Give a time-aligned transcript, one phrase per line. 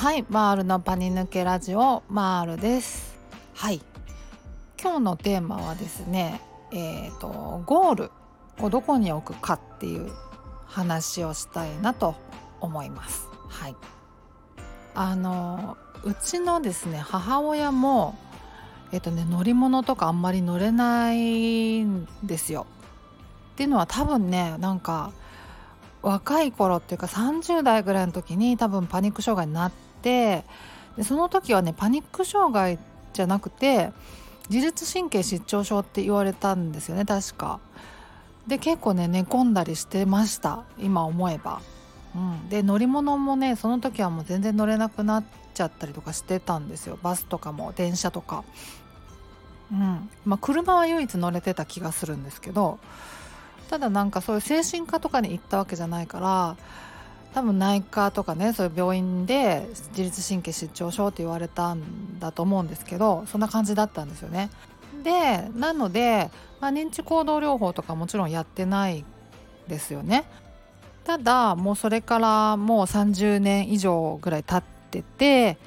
[0.00, 3.18] はいマールのパニ抜けラジオマールです。
[3.52, 3.82] はい。
[4.82, 6.40] 今日のテーマはですね
[6.72, 8.10] えっ、ー、とゴール
[8.62, 10.10] をどこに置くかっていう
[10.64, 12.14] 話をしたいなと
[12.62, 13.28] 思います。
[13.50, 13.76] はい。
[14.94, 18.16] あのうちのですね母親も
[18.92, 22.66] えっ、ー、とね乗り物とかあんまり乗れないんですよ。
[23.52, 25.12] っていうのは多分ねなんか
[26.00, 30.44] 若い頃っていうか30代ぐらいの時に多分パニック障害になって
[30.96, 32.78] でその時はねパニック障害
[33.12, 33.92] じゃなくて
[34.48, 37.60] 自律神経失調症って言われたんですよね確か。
[38.46, 41.60] で結構ね寝込んだりしてました今思えば。
[42.14, 45.24] うん、で乗り物もねその時はもう全然乗れなくなっ
[45.54, 48.44] ちゃったりとかしてたんですよバスとかも電車とか。
[49.72, 52.80] うんまあ、車は唯一乗れてた気がするんですけど
[53.68, 56.56] ただなんかそういう精神科とかに行ったわけじゃないから
[57.34, 64.50] 多分内科とかねそういう病院で自律神経失調症って言われたんだと思うんですけどそんな感じだったんですよね。
[65.04, 69.04] でなので、まあ、認知行動療法とかもちろんやってない
[69.68, 70.24] ですよね。
[71.04, 75.58] ただもうそれからもう30年以上ぐらい経ってて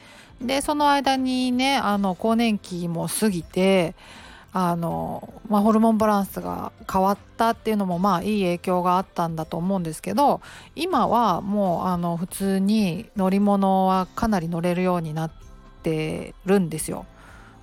[0.41, 3.95] でその間にねあの更年期も過ぎて
[4.53, 10.41] あの、まあ、ホルモンバランスが変わったっていうのもまあいい影響があったんだと思うんですけど
[10.75, 15.31] 今はもうあの普通に乗り物はかなり乗れるようになっ
[15.81, 17.05] てるんですよ。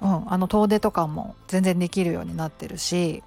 [0.03, 3.23] うん、あの遠出とかも全然できるようになってるし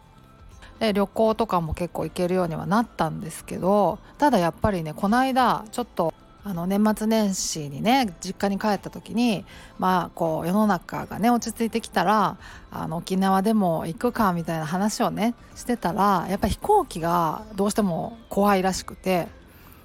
[0.79, 6.13] で旅行とかも結構行けるようにはなったんですけどただやっぱりねこの間ちょっと
[6.45, 9.45] あの年末年始にね実家に帰った時に
[9.79, 12.37] まあこう世の中がね落ち着いてきたら
[12.69, 19.27] あの沖縄でも行くかみたいな話をねしてたらやっぱ飛行機がどうしても怖いらしくて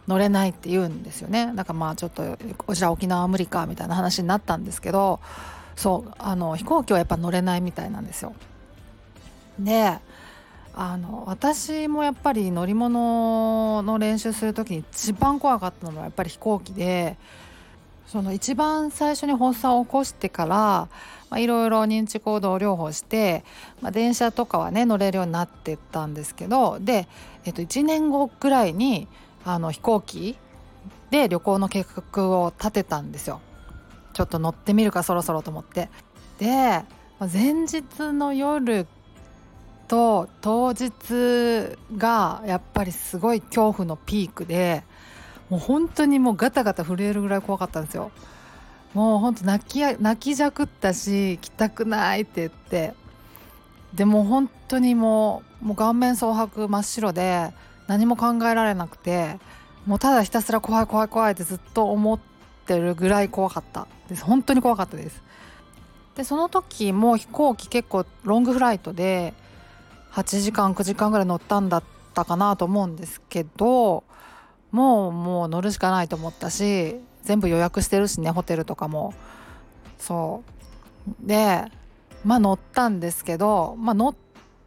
[0.08, 2.38] 乗れないって言うんですよねだからまあちょっと
[2.74, 5.20] じゃあ沖縄は無理かみたいな話になったんですけど
[5.76, 8.34] そうあの飛行機はやっぱ乗れないみたいなんですよ。
[9.60, 9.98] で
[10.80, 17.16] あの私もやっぱり乗り物の練習する時に一番怖かったのはやっぱり飛行機で
[18.06, 20.88] その一番最初に発作を起こしてから
[21.36, 23.44] いろいろ認知行動療法して、
[23.82, 27.08] まあ、電車とかはね乗れるようになってったんですけどで、
[27.44, 29.08] えっと、1年後ぐらいに
[29.44, 30.38] あの飛行機
[31.10, 33.40] で旅行の計画を立てたんですよ。
[34.12, 35.88] ちょっと乗ってみるかそろそろと思って。
[36.38, 36.84] で
[37.20, 38.86] 前日の夜
[39.88, 44.84] と当日がやっぱりすごい恐怖のピークで
[45.48, 48.10] もう本当にもうガタガタ震えるぐらい怖かったんですよ。
[48.94, 52.94] もう本当泣き泣きじゃくったし来たくないって言って。
[53.94, 57.52] でも本当にもうもう顔面蒼白真っ白で
[57.86, 59.38] 何も考えられなくて
[59.86, 62.20] もうただひたすら怖い怖い怖いってずっと思っ
[62.66, 63.86] てるぐらい怖かった。
[64.08, 65.22] です本当に怖かったです。
[66.16, 69.32] でその時も飛行機結構ロングフライトで
[70.12, 71.82] 8時間9時間ぐらい乗ったんだっ
[72.14, 74.04] たかなと思うんですけど
[74.70, 79.14] もうもう乗るしかないと思ったし全部予約してるしねホテルとかも。
[79.98, 80.42] そ
[81.24, 81.26] う。
[81.26, 81.64] で
[82.24, 84.14] まあ乗ったんですけどまあ乗っ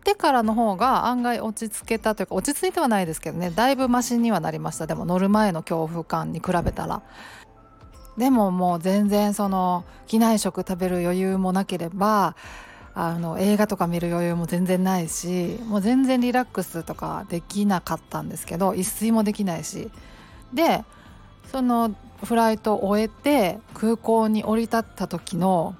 [0.03, 4.87] てからの方が案外落ち着けたというか落ち着いてはないですけどねだいぶマシにはなりました。
[4.87, 7.01] でも乗る前の恐怖感に比べたら。
[8.17, 12.35] でももう全然その機内食食べる余裕もなければ
[12.93, 19.89] あの映画とか見る余裕も全然ないしもう全然リラックスとかできなかったんですけど一睡もできないし
[20.53, 20.83] で
[21.51, 25.75] そのフライトを終えて空港に降り立った時の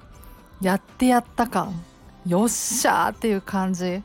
[0.62, 1.84] やってやった感
[2.26, 4.04] よっしゃーっていう感じ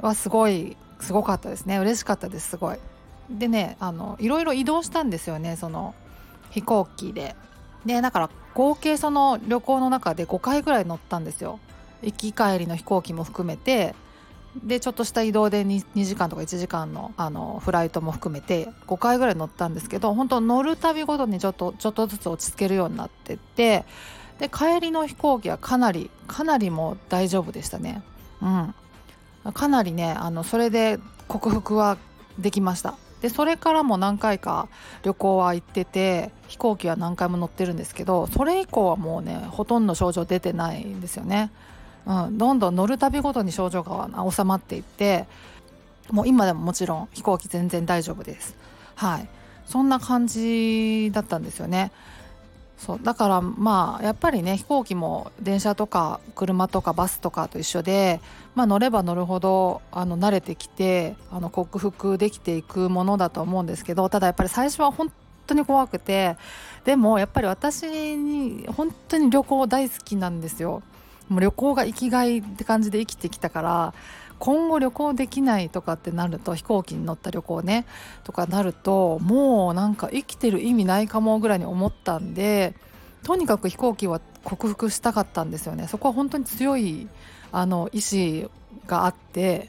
[0.00, 2.78] はすごいすごかったですね嬉しかったですすごい。
[3.28, 5.94] でねあのいろいろ移動したんですよねその
[6.50, 7.34] 飛行機で。
[7.84, 11.60] でだから合計その旅行の中で5回ぐらい乗ったんですよ。
[12.02, 13.94] 行き帰りの飛行機も含めて
[14.62, 23.84] でちょっとした移動で 2, 2時間とか1時間のあのフライトも含めて5回ぐらい乗ったんですけど本当乗るたびごとにちょっとちょっとずつ落ち着けるようになってって
[24.38, 28.02] で帰りの飛行機はかなりかなりもう大丈夫でしたね。
[28.42, 28.74] うん。
[29.52, 30.98] かなりねあのそれで
[31.28, 31.96] 克服は
[32.38, 32.96] できました。
[33.22, 34.68] でそれからも何回か
[35.02, 41.50] 旅行は行ってて飛行機は何回も乗ってるんですけどそれ以降はもうねほとんど症状出てないんですよね。
[42.06, 45.26] うん、どんどん乗るたびごとに症状が収まっていって
[46.10, 48.56] もう今でももちろん飛行機全然大丈夫です。
[48.94, 49.28] はい。
[49.66, 51.90] そんな感じだったんですよね。
[52.78, 53.00] そう。
[53.02, 58.20] だからまあやっぱりね飛行機も電車とか車とかバスとかと一緒で、
[58.54, 65.10] まあ、乗れば乗るほどあの慣れてきてあの克服できていくものだと思うんですけどただやっぱり最初は本
[65.46, 66.36] 当に怖くて
[66.84, 70.82] でもやっぱり私に本当に旅行大好きなんですよ。
[71.28, 73.94] もう旅行が生きがいって感じで生きてきたから
[74.38, 77.86] 今後旅行できないとかってなると飛行機に乗った旅行ね
[78.24, 82.74] とかなるともうなんか生きてる意味ないかもぐらいに思ったんで
[83.22, 85.88] とにかく飛行機は克服したかったんですよね。
[85.88, 87.08] そこは本当に強い
[87.50, 88.48] あの意志
[88.86, 89.68] があって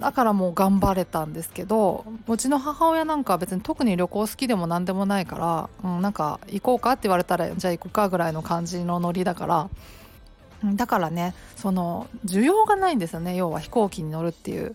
[0.00, 9.70] だからもう頑張れたんですけどうちの母親なんかは別に特に旅行好きでも何でもないから、うん、なんか行こうかって言われたらじゃあ行くかぐらいの感じのノリだから
[10.74, 14.74] だからねその需要がないんですよね要は飛行機に乗るっていう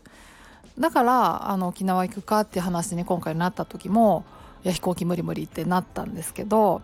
[0.79, 4.23] だからあの沖縄行くかっていう話に今回なった時も
[4.63, 6.81] いや飛行機無理無理ってなったんですけど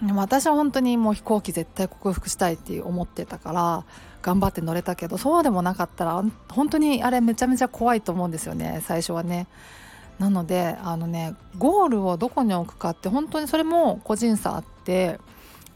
[0.00, 3.84] でも私は本当にもう飛行機絶対克服したいって思ってたから
[4.22, 9.46] 頑張って乗れたけどそうでもなかったら本当にあれめちゃめちゃ怖いと思うんですよね最初はね。
[10.18, 15.18] なのであのねゴールをどこに置くかって本当にそれも個人差あって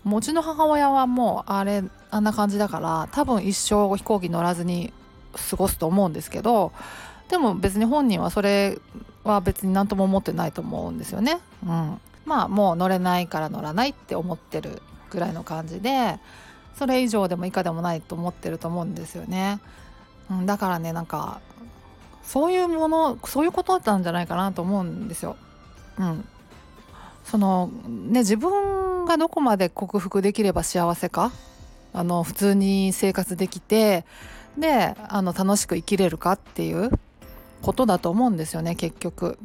[0.06, 4.92] うちの母親はもうあれあんな感じだから多分一生飛行機乗らずに
[5.50, 6.72] 過ごすと思うんですけど
[7.28, 8.78] でも別に本人はそれ
[9.24, 11.40] は別に何とも思ってないと思うんですよね。
[11.62, 16.18] うん、まあもう乗れないから乗らないって思ってるぐらいの感じで
[16.76, 19.60] それ以上でも以下でもないと思ってると思うんですよね。
[20.30, 21.40] うん、だからねなんか
[22.22, 25.36] そういうものそういうことだったんじゃないかなと思うんですよ。
[25.98, 26.24] うん、
[27.24, 31.32] そのね自分がどこまで克服できれば幸せか？
[31.92, 34.04] あの普通に生活できて
[34.58, 36.90] であの楽しく生きれるかっていう
[37.62, 39.38] ことだと思うんですよね結局。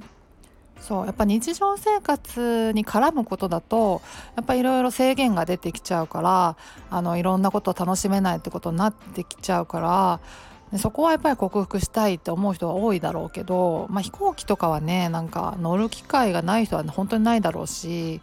[0.81, 4.01] そうやっぱ日常生活に絡むことだと
[4.37, 6.55] やっぱいろいろ制限が出てきちゃうから
[6.89, 10.21] あのいろんなことを楽しめないってことになってきちゃうか
[10.71, 18.21] らそこはやっぱり克服したいって思う人は多いだろうけど、まあ、飛行機とかはねなんか乗る機会がない人は本当にないだろうし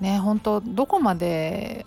[0.00, 1.86] ね本当どこまで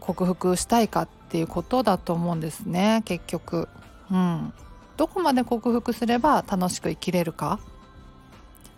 [0.00, 3.68] 克服したいかっていうことだと思うんですね結局。
[4.10, 4.52] うん、
[4.96, 7.60] どこまで克服すれば楽しく生きれるか。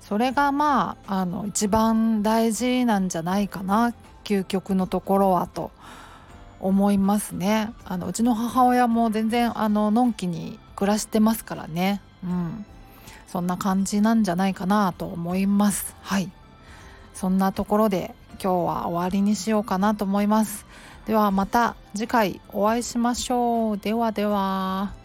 [0.01, 3.95] それがまああの一番大事なんじゃないかな
[4.25, 5.71] 究極のところはと
[6.61, 7.73] 思いますね。
[7.85, 12.01] あのうちの母親も全然あののんきに暮らしてますからね。
[12.25, 12.67] うん。
[13.27, 15.97] そんな感じなんじゃないかなと思います。
[16.03, 16.31] はい。
[17.15, 20.67] そんなところで今日は終わりにしようかなと思います。
[21.07, 23.79] ではまた次回お会いしましょう。
[23.79, 25.02] ではでは。